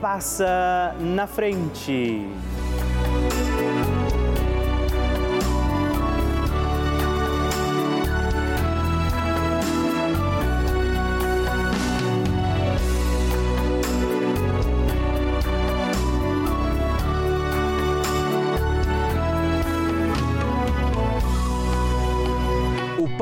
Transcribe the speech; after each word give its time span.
passa 0.00 0.94
na 1.00 1.26
frente. 1.26 2.26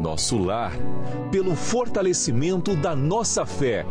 nosso 0.00 0.38
lar, 0.38 0.72
pelo 1.30 1.54
fortalecimento 1.54 2.74
da 2.74 2.96
nossa 2.96 3.44
fé, 3.44 3.84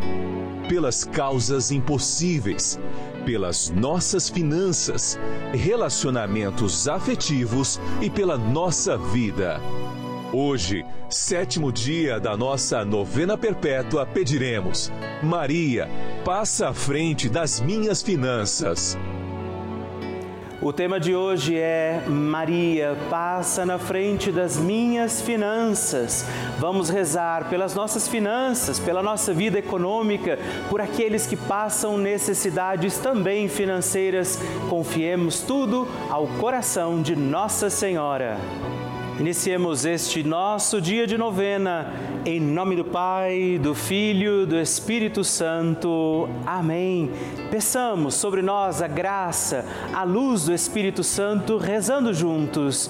pelas 0.68 1.04
causas 1.04 1.72
impossíveis, 1.72 2.80
pelas 3.26 3.70
nossas 3.70 4.28
finanças, 4.28 5.20
relacionamentos 5.54 6.88
afetivos 6.88 7.80
e 8.02 8.10
pela 8.10 8.38
nossa 8.38 8.98
vida. 8.98 9.62
Hoje, 10.34 10.86
sétimo 11.10 11.72
dia 11.72 12.20
da 12.20 12.36
nossa 12.36 12.84
novena 12.84 13.38
perpétua, 13.38 14.06
pediremos: 14.06 14.92
Maria, 15.24 15.90
passa 16.26 16.70
à 16.70 16.74
frente 16.74 17.30
das 17.30 17.60
minhas 17.60 18.02
finanças. 18.02 18.98
O 20.62 20.74
tema 20.74 21.00
de 21.00 21.16
hoje 21.16 21.58
é 21.58 22.04
Maria, 22.06 22.98
passa 23.10 23.66
na 23.66 23.80
frente 23.80 24.30
das 24.30 24.58
minhas 24.58 25.22
finanças. 25.22 26.26
Vamos 26.60 26.90
rezar 26.90 27.48
pelas 27.48 27.74
nossas 27.74 28.10
finanças, 28.10 28.78
pela 28.78 29.02
nossa 29.02 29.34
vida 29.34 29.58
econômica, 29.58 30.38
por 30.70 30.82
aqueles 30.82 31.26
que 31.26 31.38
passam 31.38 31.98
necessidades 31.98 32.98
também 32.98 33.48
financeiras. 33.48 34.38
Confiemos 34.70 35.40
tudo 35.40 35.88
ao 36.10 36.28
coração 36.28 37.02
de 37.02 37.16
Nossa 37.16 37.70
Senhora. 37.70 38.38
Iniciemos 39.20 39.84
este 39.84 40.24
nosso 40.24 40.80
dia 40.80 41.06
de 41.06 41.18
novena, 41.18 41.94
em 42.26 42.40
nome 42.40 42.78
do 42.78 42.86
Pai, 42.86 43.60
do 43.62 43.76
Filho, 43.76 44.48
do 44.48 44.58
Espírito 44.58 45.26
Santo. 45.26 46.30
Amém. 46.46 47.12
Peçamos 47.52 48.16
sobre 48.16 48.42
nós 48.42 48.82
a 48.82 48.88
graça, 48.88 49.66
a 49.94 50.06
luz 50.06 50.46
do 50.46 50.54
Espírito 50.54 51.04
Santo, 51.04 51.58
rezando 51.58 52.14
juntos. 52.14 52.90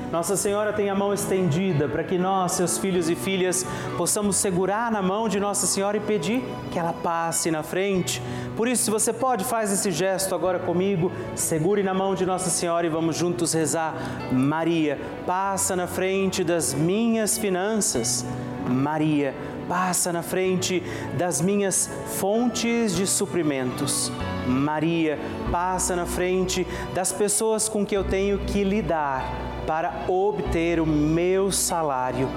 Nossa 0.11 0.35
Senhora 0.35 0.73
tem 0.73 0.89
a 0.89 0.95
mão 0.95 1.13
estendida 1.13 1.87
para 1.87 2.03
que 2.03 2.17
nós, 2.17 2.51
seus 2.51 2.77
filhos 2.77 3.09
e 3.09 3.15
filhas, 3.15 3.65
possamos 3.97 4.35
segurar 4.35 4.91
na 4.91 5.01
mão 5.01 5.29
de 5.29 5.39
Nossa 5.39 5.65
Senhora 5.65 5.95
e 5.95 6.01
pedir 6.01 6.43
que 6.69 6.77
ela 6.77 6.91
passe 6.91 7.49
na 7.49 7.63
frente. 7.63 8.21
Por 8.57 8.67
isso, 8.67 8.83
se 8.83 8.91
você 8.91 9.13
pode, 9.13 9.45
faz 9.45 9.71
esse 9.71 9.89
gesto 9.89 10.35
agora 10.35 10.59
comigo, 10.59 11.09
segure 11.33 11.81
na 11.81 11.93
mão 11.93 12.13
de 12.13 12.25
Nossa 12.25 12.49
Senhora 12.49 12.85
e 12.85 12.89
vamos 12.89 13.15
juntos 13.15 13.53
rezar. 13.53 13.95
Maria, 14.33 14.99
passa 15.25 15.77
na 15.77 15.87
frente 15.87 16.43
das 16.43 16.73
minhas 16.73 17.37
finanças. 17.37 18.25
Maria, 18.67 19.33
passa 19.71 20.11
na 20.11 20.21
frente 20.21 20.83
das 21.17 21.39
minhas 21.39 21.89
fontes 22.19 22.93
de 22.93 23.07
suprimentos. 23.07 24.11
Maria, 24.45 25.17
passa 25.49 25.95
na 25.95 26.05
frente 26.05 26.67
das 26.93 27.13
pessoas 27.13 27.69
com 27.69 27.85
que 27.85 27.95
eu 27.95 28.03
tenho 28.03 28.39
que 28.39 28.65
lidar 28.65 29.23
para 29.65 30.03
obter 30.09 30.81
o 30.81 30.85
meu 30.85 31.53
salário. 31.53 32.27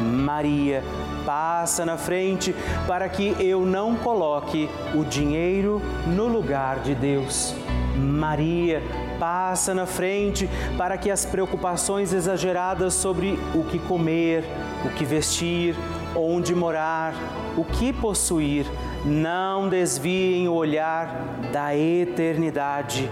Maria, 0.00 0.84
passa 1.26 1.84
na 1.84 1.96
frente 1.96 2.54
para 2.86 3.08
que 3.08 3.34
eu 3.40 3.66
não 3.66 3.96
coloque 3.96 4.70
o 4.94 5.04
dinheiro 5.04 5.82
no 6.06 6.28
lugar 6.28 6.78
de 6.78 6.94
Deus. 6.94 7.56
Maria, 7.96 8.80
passa 9.18 9.74
na 9.74 9.84
frente 9.84 10.48
para 10.78 10.96
que 10.96 11.10
as 11.10 11.24
preocupações 11.24 12.12
exageradas 12.12 12.94
sobre 12.94 13.36
o 13.52 13.64
que 13.64 13.80
comer, 13.80 14.44
o 14.84 14.90
que 14.90 15.04
vestir, 15.04 15.74
onde 16.16 16.54
morar, 16.54 17.14
o 17.56 17.64
que 17.64 17.92
possuir, 17.92 18.66
não 19.04 19.68
desviem 19.68 20.48
o 20.48 20.52
olhar 20.52 21.38
da 21.52 21.76
eternidade. 21.76 23.10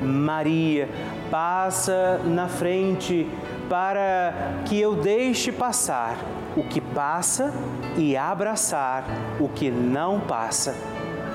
Maria, 0.00 0.88
passa 1.30 2.20
na 2.24 2.48
frente 2.48 3.28
para 3.68 4.62
que 4.66 4.80
eu 4.80 4.94
deixe 4.94 5.50
passar 5.50 6.18
o 6.56 6.62
que 6.62 6.80
passa 6.80 7.52
e 7.96 8.16
abraçar 8.16 9.04
o 9.40 9.48
que 9.48 9.70
não 9.70 10.20
passa. 10.20 10.74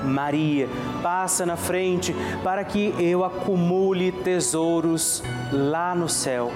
Maria, 0.02 0.68
passa 1.02 1.44
na 1.44 1.56
frente 1.56 2.14
para 2.42 2.64
que 2.64 2.94
eu 2.98 3.24
acumule 3.24 4.12
tesouros 4.12 5.22
lá 5.52 5.94
no 5.94 6.08
céu. 6.08 6.50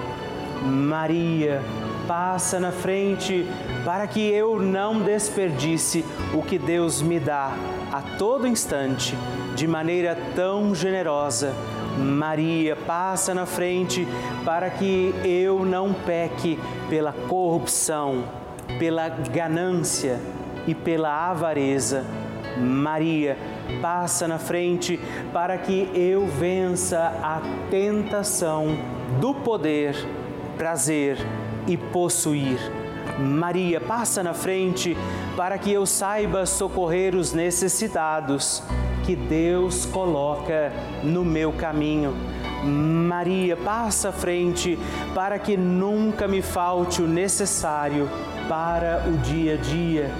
Maria, 0.63 1.61
passa 2.07 2.59
na 2.59 2.71
frente 2.71 3.45
para 3.85 4.07
que 4.07 4.19
eu 4.19 4.59
não 4.59 5.01
desperdice 5.01 6.03
o 6.33 6.41
que 6.41 6.57
Deus 6.57 7.01
me 7.01 7.19
dá 7.19 7.53
a 7.91 8.01
todo 8.17 8.47
instante 8.47 9.15
de 9.55 9.67
maneira 9.67 10.17
tão 10.35 10.75
generosa 10.75 11.53
Maria, 11.97 12.75
passa 12.75 13.33
na 13.33 13.45
frente 13.45 14.05
para 14.43 14.69
que 14.69 15.15
eu 15.23 15.63
não 15.63 15.93
peque 15.93 16.59
pela 16.89 17.13
corrupção, 17.13 18.25
pela 18.77 19.07
ganância, 19.07 20.19
e 20.67 20.73
pela 20.73 21.29
avareza. 21.29 22.03
Maria, 22.57 23.37
passa 23.81 24.27
na 24.27 24.39
frente 24.39 24.99
para 25.33 25.57
que 25.57 25.89
eu 25.93 26.25
vença 26.25 26.99
a 27.21 27.41
tentação 27.69 28.77
do 29.19 29.33
poder, 29.33 29.95
prazer 30.57 31.17
e 31.67 31.75
possuir. 31.75 32.84
Maria, 33.19 33.79
passa 33.79 34.21
na 34.21 34.33
frente 34.33 34.97
para 35.37 35.57
que 35.57 35.71
eu 35.71 35.85
saiba 35.85 36.45
socorrer 36.45 37.15
os 37.15 37.33
necessitados 37.33 38.61
que 39.05 39.15
Deus 39.15 39.85
coloca 39.85 40.71
no 41.03 41.23
meu 41.23 41.53
caminho. 41.53 42.13
Maria, 42.63 43.55
passa 43.55 44.09
à 44.09 44.11
frente 44.11 44.77
para 45.13 45.39
que 45.39 45.55
nunca 45.55 46.27
me 46.27 46.41
falte 46.41 47.01
o 47.01 47.07
necessário 47.07 48.09
para 48.49 49.05
o 49.07 49.17
dia 49.19 49.53
a 49.53 49.57
dia. 49.57 50.11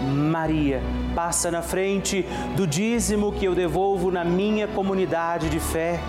Maria, 0.00 0.80
passa 1.14 1.50
na 1.50 1.60
frente 1.60 2.24
do 2.56 2.66
dízimo 2.66 3.32
que 3.32 3.44
eu 3.44 3.54
devolvo 3.54 4.10
na 4.10 4.24
minha 4.24 4.66
comunidade 4.66 5.50
de 5.50 5.60
fé. 5.60 6.00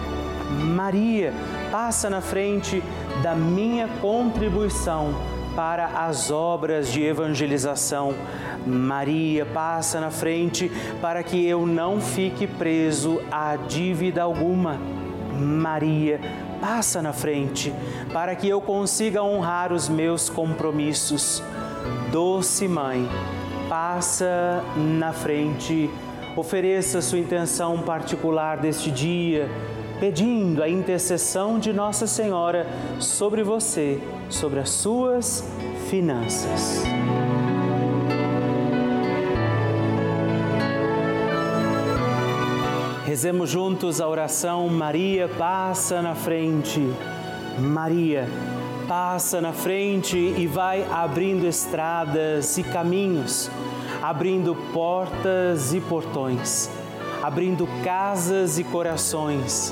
Maria, 0.50 1.34
passa 1.72 2.10
na 2.10 2.22
frente 2.22 2.82
da 3.22 3.36
minha 3.36 3.88
contribuição 4.00 5.41
para 5.56 5.86
as 6.06 6.32
obras 6.32 6.92
de 6.92 7.04
evangelização. 7.04 8.14
Maria 8.66 9.46
passa 9.46 10.00
na 10.00 10.12
frente 10.12 10.72
para 11.02 11.24
que 11.24 11.46
eu 11.46 11.66
não 11.66 12.00
fique 12.00 12.46
preso 12.48 13.22
a 13.32 13.56
dívida 13.56 14.22
alguma. 14.22 14.80
Maria 15.34 16.20
passa 16.60 17.02
na 17.02 17.12
frente 17.12 17.74
para 18.14 18.36
que 18.36 18.48
eu 18.48 18.62
consiga 18.62 19.24
honrar 19.24 19.74
os 19.74 19.90
meus 19.90 20.30
compromissos. 20.30 21.42
Doce 22.12 22.68
Mãe, 22.68 23.10
passa 23.68 24.64
na 24.76 25.12
frente, 25.12 25.90
ofereça 26.36 27.02
sua 27.02 27.18
intenção 27.18 27.80
particular 27.82 28.58
deste 28.58 28.92
dia, 28.92 29.50
pedindo 30.02 30.64
a 30.64 30.68
intercessão 30.68 31.60
de 31.60 31.72
Nossa 31.72 32.08
Senhora 32.08 32.66
sobre 33.00 33.44
você, 33.44 34.02
sobre 34.32 34.60
as 34.60 34.72
suas 34.72 35.48
finanças. 35.92 36.82
Rezemos 43.06 43.48
juntos 43.48 44.02
a 44.02 44.08
oração 44.08 44.68
Maria 44.70 45.30
passa 45.30 46.02
na 46.02 46.16
frente. 46.16 46.82
Maria 47.60 48.28
passa 48.88 49.40
na 49.40 49.54
frente 49.54 50.18
e 50.18 50.48
vai 50.48 50.84
abrindo 50.92 51.46
estradas 51.46 52.58
e 52.58 52.64
caminhos, 52.64 53.52
abrindo 54.02 54.56
portas 54.74 55.76
e 55.76 55.80
portões, 55.80 56.72
abrindo 57.22 57.70
casas 57.84 58.58
e 58.58 58.64
corações. 58.64 59.72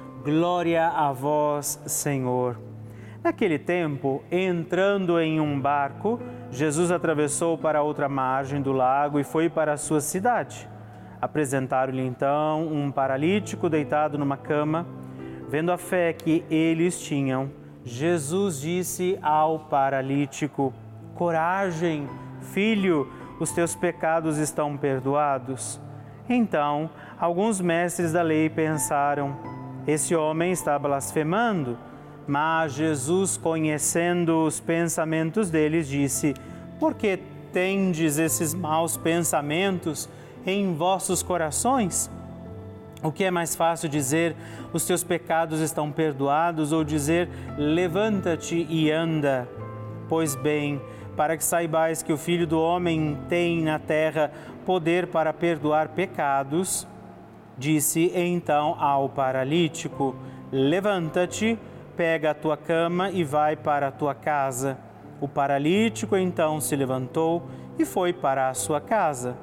Glória 0.23 0.87
a 0.87 1.11
vós, 1.11 1.81
Senhor. 1.87 2.55
Naquele 3.23 3.57
tempo, 3.57 4.21
entrando 4.31 5.19
em 5.19 5.39
um 5.39 5.59
barco, 5.59 6.19
Jesus 6.51 6.91
atravessou 6.91 7.57
para 7.57 7.81
outra 7.81 8.07
margem 8.07 8.61
do 8.61 8.71
lago 8.71 9.19
e 9.19 9.23
foi 9.23 9.49
para 9.49 9.73
a 9.73 9.77
sua 9.77 9.99
cidade. 9.99 10.69
Apresentaram-lhe 11.19 12.05
então 12.05 12.67
um 12.67 12.91
paralítico 12.91 13.67
deitado 13.67 14.15
numa 14.15 14.37
cama. 14.37 14.85
Vendo 15.49 15.71
a 15.71 15.77
fé 15.77 16.13
que 16.13 16.45
eles 16.51 17.01
tinham, 17.01 17.49
Jesus 17.83 18.61
disse 18.61 19.17
ao 19.23 19.57
paralítico: 19.57 20.71
Coragem, 21.15 22.07
filho, 22.41 23.11
os 23.39 23.51
teus 23.51 23.73
pecados 23.73 24.37
estão 24.37 24.77
perdoados. 24.77 25.81
Então, 26.29 26.91
alguns 27.19 27.59
mestres 27.59 28.13
da 28.13 28.21
lei 28.21 28.51
pensaram: 28.51 29.60
Esse 29.87 30.15
homem 30.15 30.51
está 30.51 30.77
blasfemando. 30.77 31.77
Mas 32.27 32.73
Jesus, 32.73 33.35
conhecendo 33.35 34.45
os 34.45 34.59
pensamentos 34.59 35.49
deles, 35.49 35.87
disse: 35.87 36.33
Por 36.79 36.93
que 36.93 37.19
tendes 37.51 38.17
esses 38.17 38.53
maus 38.53 38.95
pensamentos 38.95 40.07
em 40.45 40.73
vossos 40.73 41.23
corações? 41.23 42.09
O 43.03 43.11
que 43.11 43.23
é 43.23 43.31
mais 43.31 43.55
fácil 43.55 43.89
dizer, 43.89 44.35
os 44.71 44.85
teus 44.85 45.03
pecados 45.03 45.59
estão 45.59 45.91
perdoados, 45.91 46.71
ou 46.71 46.83
dizer, 46.83 47.27
levanta-te 47.57 48.67
e 48.69 48.91
anda? 48.91 49.49
Pois 50.07 50.35
bem, 50.35 50.79
para 51.17 51.35
que 51.35 51.43
saibais 51.43 52.03
que 52.03 52.13
o 52.13 52.17
Filho 52.17 52.45
do 52.45 52.59
Homem 52.59 53.17
tem 53.27 53.63
na 53.63 53.79
terra 53.79 54.31
poder 54.67 55.07
para 55.07 55.33
perdoar 55.33 55.89
pecados, 55.89 56.87
disse 57.61 58.11
então 58.15 58.75
ao 58.79 59.07
paralítico: 59.07 60.15
Levanta-te, 60.51 61.57
pega 61.95 62.31
a 62.31 62.33
tua 62.33 62.57
cama 62.57 63.11
e 63.11 63.23
vai 63.23 63.55
para 63.55 63.87
a 63.87 63.91
tua 63.91 64.15
casa. 64.15 64.77
O 65.21 65.27
paralítico 65.27 66.17
então 66.17 66.59
se 66.59 66.75
levantou 66.75 67.43
e 67.77 67.85
foi 67.85 68.11
para 68.11 68.49
a 68.49 68.53
sua 68.55 68.81
casa. 68.81 69.37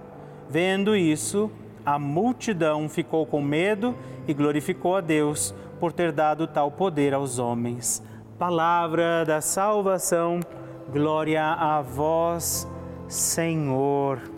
Vendo 0.50 0.96
isso, 0.96 1.50
a 1.86 1.98
multidão 1.98 2.88
ficou 2.88 3.24
com 3.24 3.40
medo 3.40 3.94
e 4.26 4.34
glorificou 4.34 4.96
a 4.96 5.00
Deus 5.00 5.54
por 5.78 5.92
ter 5.92 6.10
dado 6.10 6.48
tal 6.48 6.72
poder 6.72 7.14
aos 7.14 7.38
homens. 7.38 8.02
Palavra 8.36 9.24
da 9.24 9.40
salvação, 9.40 10.40
glória 10.92 11.44
a 11.44 11.80
vós, 11.80 12.66
Senhor. 13.06 14.37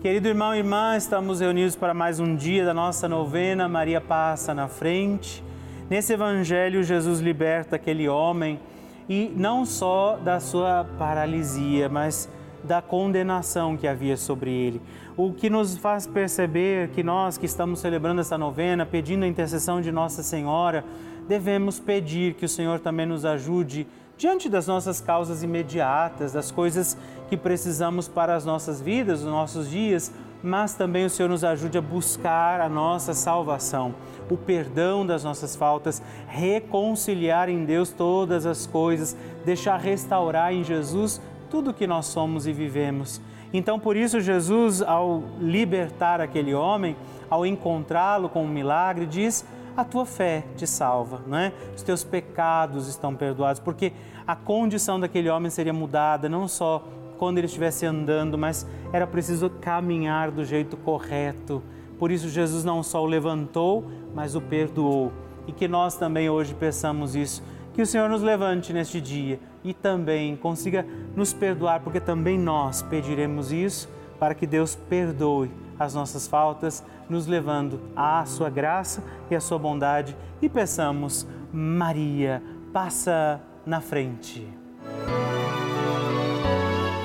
Querido 0.00 0.28
irmão 0.28 0.54
e 0.54 0.58
irmã, 0.60 0.96
estamos 0.96 1.40
reunidos 1.40 1.76
para 1.76 1.92
mais 1.92 2.18
um 2.18 2.34
dia 2.34 2.64
da 2.64 2.72
nossa 2.72 3.06
novena. 3.06 3.68
Maria 3.68 4.00
passa 4.00 4.54
na 4.54 4.66
frente. 4.66 5.44
Nesse 5.90 6.14
evangelho, 6.14 6.82
Jesus 6.82 7.20
liberta 7.20 7.76
aquele 7.76 8.08
homem 8.08 8.58
e 9.06 9.30
não 9.36 9.66
só 9.66 10.16
da 10.16 10.40
sua 10.40 10.86
paralisia, 10.98 11.90
mas 11.90 12.30
da 12.64 12.80
condenação 12.80 13.76
que 13.76 13.86
havia 13.86 14.16
sobre 14.16 14.50
ele. 14.50 14.80
O 15.18 15.34
que 15.34 15.50
nos 15.50 15.76
faz 15.76 16.06
perceber 16.06 16.88
que 16.92 17.02
nós 17.02 17.36
que 17.36 17.44
estamos 17.44 17.80
celebrando 17.80 18.22
essa 18.22 18.38
novena, 18.38 18.86
pedindo 18.86 19.26
a 19.26 19.28
intercessão 19.28 19.82
de 19.82 19.92
Nossa 19.92 20.22
Senhora, 20.22 20.82
devemos 21.28 21.78
pedir 21.78 22.32
que 22.32 22.46
o 22.46 22.48
Senhor 22.48 22.80
também 22.80 23.04
nos 23.04 23.26
ajude 23.26 23.86
diante 24.20 24.50
das 24.50 24.66
nossas 24.66 25.00
causas 25.00 25.42
imediatas, 25.42 26.30
das 26.30 26.50
coisas 26.50 26.94
que 27.30 27.38
precisamos 27.38 28.06
para 28.06 28.36
as 28.36 28.44
nossas 28.44 28.78
vidas, 28.78 29.20
os 29.20 29.26
nossos 29.26 29.70
dias, 29.70 30.12
mas 30.42 30.74
também 30.74 31.06
o 31.06 31.10
Senhor 31.10 31.30
nos 31.30 31.42
ajude 31.42 31.78
a 31.78 31.80
buscar 31.80 32.60
a 32.60 32.68
nossa 32.68 33.14
salvação, 33.14 33.94
o 34.30 34.36
perdão 34.36 35.06
das 35.06 35.24
nossas 35.24 35.56
faltas, 35.56 36.02
reconciliar 36.28 37.48
em 37.48 37.64
Deus 37.64 37.92
todas 37.92 38.44
as 38.44 38.66
coisas, 38.66 39.16
deixar 39.42 39.78
restaurar 39.78 40.52
em 40.52 40.62
Jesus 40.62 41.18
tudo 41.48 41.70
o 41.70 41.74
que 41.74 41.86
nós 41.86 42.04
somos 42.04 42.46
e 42.46 42.52
vivemos. 42.52 43.22
Então, 43.54 43.80
por 43.80 43.96
isso, 43.96 44.20
Jesus, 44.20 44.82
ao 44.82 45.22
libertar 45.40 46.20
aquele 46.20 46.52
homem, 46.52 46.94
ao 47.30 47.46
encontrá-lo 47.46 48.28
com 48.28 48.44
um 48.44 48.48
milagre, 48.48 49.06
diz: 49.06 49.46
A 49.74 49.82
tua 49.82 50.04
fé 50.04 50.44
te 50.56 50.66
salva, 50.66 51.22
não 51.26 51.38
é? 51.38 51.52
Os 51.74 51.82
teus 51.82 52.04
pecados 52.04 52.86
estão 52.86 53.16
perdoados, 53.16 53.60
porque 53.60 53.92
a 54.26 54.36
condição 54.36 54.98
daquele 54.98 55.28
homem 55.28 55.50
seria 55.50 55.72
mudada, 55.72 56.28
não 56.28 56.46
só 56.48 56.86
quando 57.18 57.38
ele 57.38 57.46
estivesse 57.46 57.84
andando, 57.84 58.38
mas 58.38 58.66
era 58.92 59.06
preciso 59.06 59.50
caminhar 59.50 60.30
do 60.30 60.44
jeito 60.44 60.76
correto. 60.76 61.62
Por 61.98 62.10
isso, 62.10 62.30
Jesus 62.30 62.64
não 62.64 62.82
só 62.82 63.02
o 63.02 63.06
levantou, 63.06 63.84
mas 64.14 64.34
o 64.34 64.40
perdoou. 64.40 65.12
E 65.46 65.52
que 65.52 65.68
nós 65.68 65.96
também 65.96 66.30
hoje 66.30 66.54
peçamos 66.54 67.14
isso. 67.14 67.42
Que 67.74 67.82
o 67.82 67.86
Senhor 67.86 68.08
nos 68.08 68.22
levante 68.22 68.72
neste 68.72 69.00
dia 69.00 69.38
e 69.62 69.74
também 69.74 70.34
consiga 70.34 70.86
nos 71.14 71.32
perdoar, 71.32 71.80
porque 71.80 72.00
também 72.00 72.38
nós 72.38 72.82
pediremos 72.82 73.52
isso 73.52 73.88
para 74.18 74.34
que 74.34 74.46
Deus 74.46 74.74
perdoe 74.74 75.50
as 75.78 75.94
nossas 75.94 76.26
faltas, 76.26 76.84
nos 77.08 77.26
levando 77.26 77.80
à 77.96 78.24
sua 78.26 78.50
graça 78.50 79.02
e 79.30 79.34
à 79.34 79.40
sua 79.40 79.58
bondade. 79.58 80.16
E 80.40 80.48
peçamos, 80.48 81.26
Maria, 81.52 82.42
passa 82.72 83.40
na 83.70 83.80
frente 83.80 84.44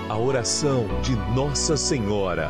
a 0.09 0.17
oração 0.17 0.87
de 1.03 1.15
Nossa 1.35 1.77
Senhora. 1.77 2.49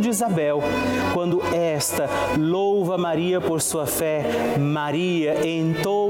de 0.00 0.08
Isabel, 0.08 0.60
quando 1.14 1.42
esta 1.54 2.08
louva 2.38 2.96
Maria 2.96 3.40
por 3.40 3.60
sua 3.60 3.86
fé, 3.86 4.24
Maria 4.58 5.46
entoa 5.46 6.09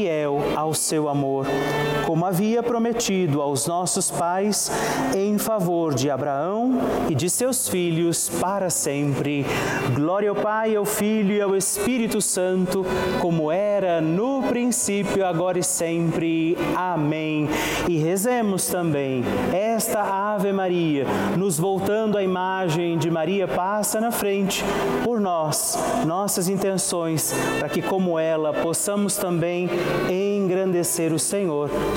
fiel 0.00 0.38
ao 0.56 0.72
seu 0.72 1.10
amor, 1.10 1.44
como 2.10 2.26
havia 2.26 2.60
prometido 2.60 3.40
aos 3.40 3.68
nossos 3.68 4.10
pais, 4.10 4.68
em 5.16 5.38
favor 5.38 5.94
de 5.94 6.10
Abraão 6.10 6.72
e 7.08 7.14
de 7.14 7.30
seus 7.30 7.68
filhos 7.68 8.28
para 8.40 8.68
sempre. 8.68 9.46
Glória 9.94 10.30
ao 10.30 10.34
Pai, 10.34 10.74
ao 10.74 10.84
Filho 10.84 11.32
e 11.32 11.40
ao 11.40 11.54
Espírito 11.54 12.20
Santo, 12.20 12.84
como 13.20 13.52
era 13.52 14.00
no 14.00 14.42
princípio, 14.42 15.24
agora 15.24 15.60
e 15.60 15.62
sempre. 15.62 16.58
Amém. 16.74 17.48
E 17.88 17.96
rezemos 17.98 18.66
também 18.66 19.22
esta 19.52 20.02
Ave 20.02 20.52
Maria, 20.52 21.06
nos 21.36 21.60
voltando 21.60 22.18
à 22.18 22.24
imagem 22.24 22.98
de 22.98 23.08
Maria 23.08 23.46
passa 23.46 24.00
na 24.00 24.10
frente 24.10 24.64
por 25.04 25.20
nós, 25.20 25.78
nossas 26.04 26.48
intenções, 26.48 27.32
para 27.60 27.68
que 27.68 27.80
como 27.80 28.18
ela 28.18 28.52
possamos 28.52 29.14
também 29.16 29.70
engrandecer 30.10 31.12
o 31.12 31.18
Senhor 31.20 31.70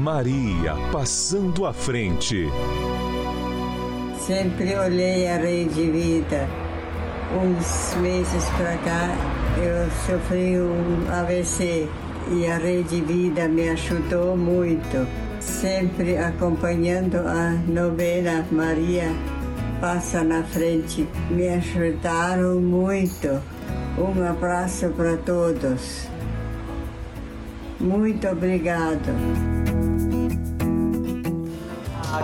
Maria 0.00 0.74
passando 0.90 1.66
à 1.66 1.74
frente. 1.74 2.48
Sempre 4.18 4.74
olhei 4.74 5.28
a 5.28 5.36
rede 5.36 5.90
vida. 5.90 6.48
Uns 7.36 7.94
meses 8.00 8.44
para 8.56 8.78
cá 8.78 9.14
eu 9.58 9.90
sofri 10.06 10.58
um 10.58 11.06
AVC 11.12 11.86
e 12.32 12.46
a 12.46 12.56
Rede 12.56 13.02
Vida 13.02 13.46
me 13.46 13.68
ajudou 13.68 14.36
muito, 14.36 15.06
sempre 15.38 16.16
acompanhando 16.16 17.16
a 17.16 17.50
novena 17.68 18.46
Maria 18.50 19.12
Passa 19.82 20.24
na 20.24 20.42
Frente. 20.42 21.06
Me 21.30 21.48
ajudaram 21.48 22.58
muito. 22.58 23.28
Um 23.98 24.26
abraço 24.26 24.88
para 24.90 25.18
todos. 25.18 26.08
Muito 27.78 28.26
obrigado. 28.28 29.49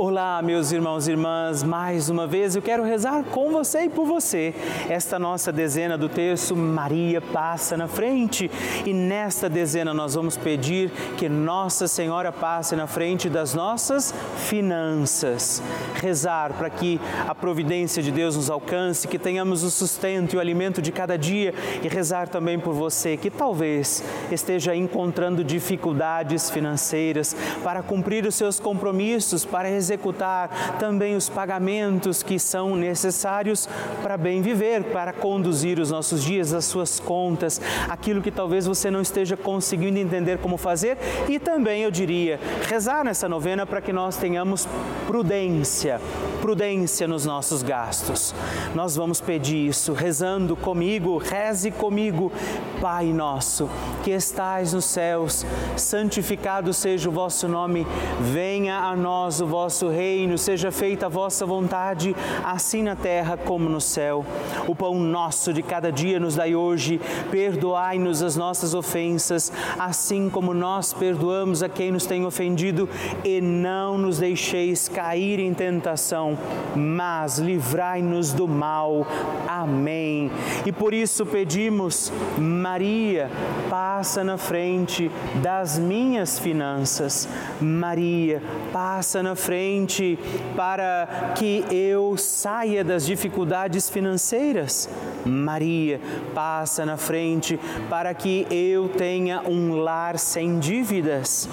Olá, 0.00 0.40
meus 0.40 0.70
irmãos 0.70 1.08
e 1.08 1.10
irmãs, 1.10 1.64
mais 1.64 2.08
uma 2.08 2.24
vez 2.24 2.54
eu 2.54 2.62
quero 2.62 2.84
rezar 2.84 3.24
com 3.32 3.50
você 3.50 3.86
e 3.86 3.88
por 3.88 4.06
você. 4.06 4.54
Esta 4.88 5.18
nossa 5.18 5.50
dezena 5.50 5.98
do 5.98 6.08
texto, 6.08 6.54
Maria 6.54 7.20
passa 7.20 7.76
na 7.76 7.88
frente. 7.88 8.48
E 8.86 8.94
nesta 8.94 9.48
dezena 9.48 9.92
nós 9.92 10.14
vamos 10.14 10.36
pedir 10.36 10.92
que 11.16 11.28
Nossa 11.28 11.88
Senhora 11.88 12.30
passe 12.30 12.76
na 12.76 12.86
frente 12.86 13.28
das 13.28 13.54
nossas 13.54 14.14
finanças. 14.48 15.60
Rezar 15.96 16.52
para 16.52 16.70
que 16.70 17.00
a 17.26 17.34
providência 17.34 18.00
de 18.00 18.12
Deus 18.12 18.36
nos 18.36 18.48
alcance, 18.48 19.08
que 19.08 19.18
tenhamos 19.18 19.64
o 19.64 19.70
sustento 19.70 20.34
e 20.34 20.36
o 20.36 20.40
alimento 20.40 20.80
de 20.80 20.92
cada 20.92 21.18
dia. 21.18 21.52
E 21.82 21.88
rezar 21.88 22.28
também 22.28 22.56
por 22.56 22.72
você 22.72 23.16
que 23.16 23.30
talvez 23.30 24.04
esteja 24.30 24.76
encontrando 24.76 25.42
dificuldades 25.42 26.48
financeiras 26.50 27.34
para 27.64 27.82
cumprir 27.82 28.24
os 28.26 28.36
seus 28.36 28.60
compromissos, 28.60 29.44
para 29.44 29.68
executar 29.88 30.76
também 30.78 31.16
os 31.16 31.28
pagamentos 31.28 32.22
que 32.22 32.38
são 32.38 32.76
necessários 32.76 33.68
para 34.02 34.16
bem 34.16 34.42
viver, 34.42 34.84
para 34.84 35.12
conduzir 35.12 35.78
os 35.78 35.90
nossos 35.90 36.22
dias, 36.22 36.52
as 36.52 36.66
suas 36.66 37.00
contas, 37.00 37.60
aquilo 37.88 38.20
que 38.20 38.30
talvez 38.30 38.66
você 38.66 38.90
não 38.90 39.00
esteja 39.00 39.36
conseguindo 39.36 39.98
entender 39.98 40.38
como 40.38 40.56
fazer. 40.56 40.98
E 41.28 41.38
também, 41.38 41.82
eu 41.82 41.90
diria, 41.90 42.38
rezar 42.68 43.04
nessa 43.04 43.28
novena 43.28 43.66
para 43.66 43.80
que 43.80 43.92
nós 43.92 44.16
tenhamos 44.16 44.68
prudência, 45.06 46.00
prudência 46.40 47.06
nos 47.06 47.26
nossos 47.26 47.62
gastos. 47.62 48.34
Nós 48.74 48.96
vamos 48.96 49.20
pedir 49.20 49.68
isso 49.68 49.92
rezando 49.92 50.56
comigo, 50.56 51.18
reze 51.18 51.70
comigo, 51.70 52.32
Pai 52.80 53.06
nosso, 53.06 53.68
que 54.04 54.12
estais 54.12 54.72
nos 54.72 54.84
céus, 54.84 55.44
santificado 55.76 56.72
seja 56.72 57.08
o 57.08 57.12
vosso 57.12 57.48
nome, 57.48 57.86
venha 58.20 58.78
a 58.78 58.94
nós 58.94 59.40
o 59.40 59.46
vosso 59.46 59.88
reino, 59.88 60.38
seja 60.38 60.70
feita 60.70 61.06
a 61.06 61.08
vossa 61.08 61.44
vontade, 61.44 62.14
assim 62.44 62.82
na 62.82 62.94
terra 62.94 63.36
como 63.36 63.68
no 63.68 63.80
céu. 63.80 64.24
O 64.66 64.74
pão 64.74 64.94
nosso 64.94 65.52
de 65.52 65.62
cada 65.62 65.90
dia 65.90 66.20
nos 66.20 66.36
dai 66.36 66.54
hoje, 66.54 67.00
perdoai-nos 67.30 68.22
as 68.22 68.36
nossas 68.36 68.74
ofensas, 68.74 69.52
assim 69.78 70.30
como 70.30 70.54
nós 70.54 70.92
perdoamos 70.92 71.62
a 71.62 71.68
quem 71.68 71.90
nos 71.90 72.06
tem 72.06 72.24
ofendido, 72.24 72.88
e 73.24 73.40
não 73.40 73.98
nos 73.98 74.18
deixeis 74.18 74.88
cair 74.88 75.40
em 75.40 75.52
tentação, 75.52 76.27
mas 76.74 77.38
livrai-nos 77.38 78.32
do 78.32 78.48
mal. 78.48 79.06
Amém. 79.46 80.30
E 80.66 80.72
por 80.72 80.92
isso 80.92 81.24
pedimos, 81.24 82.12
Maria, 82.36 83.30
passa 83.70 84.24
na 84.24 84.36
frente 84.36 85.10
das 85.42 85.78
minhas 85.78 86.38
finanças. 86.38 87.28
Maria, 87.60 88.42
passa 88.72 89.22
na 89.22 89.34
frente 89.34 90.18
para 90.56 91.34
que 91.36 91.64
eu 91.70 92.16
saia 92.16 92.82
das 92.82 93.06
dificuldades 93.06 93.88
financeiras. 93.88 94.88
Maria 95.24 96.00
passa 96.34 96.84
na 96.84 96.96
frente 96.96 97.58
para 97.88 98.12
que 98.14 98.46
eu 98.50 98.88
tenha 98.88 99.42
um 99.46 99.76
lar 99.76 100.18
sem 100.18 100.58
dívidas. 100.58 101.48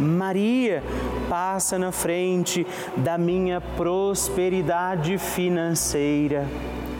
Maria 0.00 0.82
passa 1.28 1.78
na 1.78 1.92
frente 1.92 2.66
da 2.96 3.16
minha 3.18 3.60
prosperidade 3.60 5.18
financeira. 5.18 6.46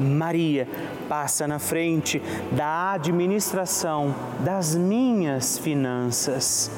Maria 0.00 0.66
passa 1.08 1.46
na 1.46 1.58
frente 1.58 2.20
da 2.52 2.92
administração 2.92 4.14
das 4.40 4.74
minhas 4.74 5.58
finanças. 5.58 6.70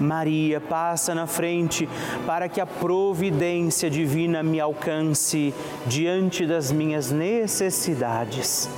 Maria 0.00 0.60
passa 0.60 1.14
na 1.14 1.26
frente 1.26 1.88
para 2.26 2.48
que 2.48 2.60
a 2.60 2.66
providência 2.66 3.88
divina 3.88 4.42
me 4.42 4.58
alcance 4.58 5.54
diante 5.86 6.46
das 6.46 6.72
minhas 6.72 7.10
necessidades. 7.10 8.68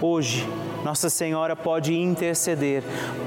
Hoje, 0.00 0.48
nossa 0.84 1.10
Senhora 1.10 1.56
pode 1.56 1.94
interceder 1.94 2.82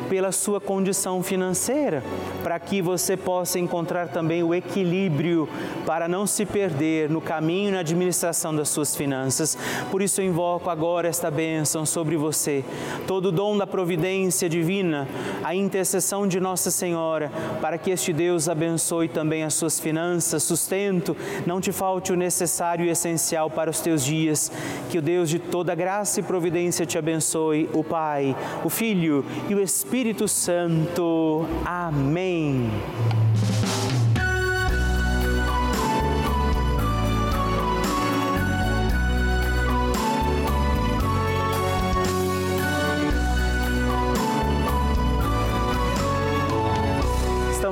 pela 0.10 0.32
sua 0.32 0.60
condição 0.60 1.22
financeira, 1.24 2.04
para 2.44 2.60
que 2.60 2.82
você 2.82 3.16
possa 3.16 3.60
encontrar 3.60 4.10
também 4.10 4.44
o 4.44 4.54
equilíbrio 4.54 5.48
para 5.86 6.08
não 6.08 6.26
se 6.26 6.46
perder 6.46 7.10
no 7.10 7.22
caminho 7.22 7.70
e 7.70 7.72
na 7.72 7.80
administração 7.80 8.56
das 8.56 8.70
suas 8.70 8.96
finanças. 8.96 9.58
Por 9.90 10.02
isso 10.02 10.22
eu 10.22 10.26
invoco 10.26 10.70
agora 10.70 11.08
esta 11.08 11.30
bênção 11.30 11.86
sobre 11.86 12.18
você, 12.18 12.64
todo 13.08 13.28
o 13.28 13.32
dom 13.32 13.58
da 13.58 13.68
providência 13.68 14.50
divina, 14.50 15.08
a 15.44 15.56
intercessão 15.56 16.28
de 16.28 16.40
Nossa 16.40 16.72
Senhora, 16.72 17.32
para 17.62 17.78
que 17.78 17.92
este 17.92 18.12
Deus 18.12 18.50
abençoe 18.50 19.08
também 19.08 19.44
as 19.44 19.54
suas 19.54 19.80
finanças, 19.80 20.44
sustento, 20.44 21.16
não 21.46 21.62
te 21.62 21.72
falte 21.72 22.12
o 22.12 22.16
necessário 22.16 22.86
e 22.86 22.90
essencial 22.90 23.50
para 23.50 23.70
os 23.70 23.80
teus 23.80 24.04
dias. 24.04 24.52
Que 24.90 24.98
o 24.98 25.02
Deus 25.02 25.30
de 25.30 25.40
toda 25.40 25.76
graça 25.76 26.20
e 26.20 26.24
providência 26.24 26.86
te 26.86 26.98
abençoe, 26.98 27.41
o 27.74 27.84
Pai, 27.84 28.36
o 28.64 28.70
Filho 28.70 29.26
e 29.50 29.56
o 29.56 29.62
Espírito 29.62 29.82
Espírito 29.92 30.28
Santo. 30.28 31.46
Amém. 31.66 32.70